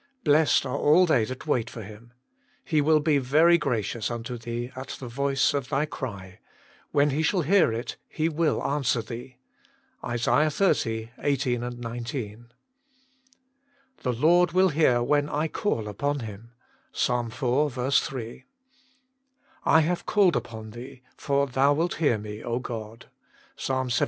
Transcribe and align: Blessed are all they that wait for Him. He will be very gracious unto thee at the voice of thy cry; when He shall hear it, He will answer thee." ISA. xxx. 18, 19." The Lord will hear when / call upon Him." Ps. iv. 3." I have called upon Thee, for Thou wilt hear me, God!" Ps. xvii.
Blessed 0.23 0.65
are 0.65 0.75
all 0.79 1.05
they 1.05 1.25
that 1.25 1.45
wait 1.45 1.69
for 1.69 1.83
Him. 1.83 2.11
He 2.65 2.81
will 2.81 3.01
be 3.01 3.19
very 3.19 3.59
gracious 3.59 4.09
unto 4.09 4.35
thee 4.35 4.71
at 4.75 4.97
the 4.99 5.07
voice 5.07 5.53
of 5.53 5.69
thy 5.69 5.85
cry; 5.85 6.39
when 6.89 7.11
He 7.11 7.21
shall 7.21 7.43
hear 7.43 7.71
it, 7.71 7.97
He 8.09 8.27
will 8.27 8.63
answer 8.65 9.03
thee." 9.03 9.37
ISA. 10.03 10.31
xxx. 10.31 11.11
18, 11.21 11.79
19." 11.79 12.47
The 14.01 14.13
Lord 14.13 14.53
will 14.53 14.69
hear 14.69 15.03
when 15.03 15.27
/ 15.49 15.53
call 15.53 15.87
upon 15.87 16.21
Him." 16.21 16.49
Ps. 16.91 17.07
iv. 17.11 17.93
3." 17.93 18.45
I 19.75 19.81
have 19.81 20.07
called 20.07 20.35
upon 20.35 20.71
Thee, 20.71 21.03
for 21.15 21.45
Thou 21.45 21.73
wilt 21.75 21.95
hear 21.97 22.17
me, 22.17 22.41
God!" 22.63 23.05
Ps. 23.55 23.67
xvii. 23.69 23.97